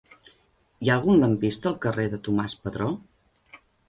[0.85, 2.89] Hi ha algun lampista al carrer de Tomàs Padró?